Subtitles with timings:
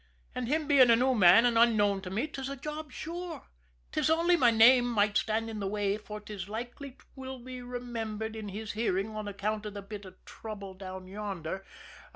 [0.33, 3.43] And him being a new man and unknown to me, 'tis a job sure.
[3.91, 8.35] 'Tis only my name might stand in the way, for 'tis likely 'twill be mentioned
[8.35, 11.63] in his hearing on account of the bit of trouble down yonder.